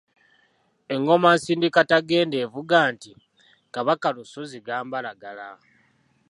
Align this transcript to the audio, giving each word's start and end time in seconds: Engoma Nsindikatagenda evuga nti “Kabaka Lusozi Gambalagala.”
Engoma 0.93 1.29
Nsindikatagenda 1.35 2.37
evuga 2.45 2.77
nti 2.93 3.11
“Kabaka 3.73 4.07
Lusozi 4.15 4.57
Gambalagala.” 4.65 5.49